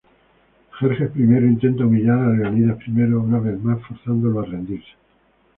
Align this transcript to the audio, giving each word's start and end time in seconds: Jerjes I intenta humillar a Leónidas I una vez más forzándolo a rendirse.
Jerjes 0.79 1.11
I 1.15 1.21
intenta 1.21 1.85
humillar 1.85 2.17
a 2.23 2.33
Leónidas 2.35 2.79
I 2.87 2.89
una 3.03 3.37
vez 3.37 3.59
más 3.61 3.79
forzándolo 3.87 4.39
a 4.39 4.45
rendirse. 4.47 4.93